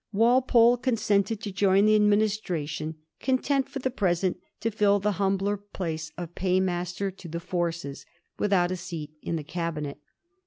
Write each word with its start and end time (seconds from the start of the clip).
Walpole 0.11 0.77
consented 0.77 1.41
to 1.41 1.51
join 1.51 1.85
the 1.85 1.95
administration, 1.95 2.95
content 3.19 3.69
for 3.69 3.77
the 3.77 3.91
present 3.91 4.37
to 4.61 4.71
fill 4.71 4.97
the 4.99 5.11
humble 5.21 5.57
place 5.57 6.11
of 6.17 6.33
paymaster 6.33 7.11
to 7.11 7.27
the 7.27 7.39
forces, 7.39 8.07
without 8.39 8.71
a 8.71 8.75
seat 8.77 9.11
in 9.21 9.35
the 9.35 9.43
Cabinet. 9.43 9.99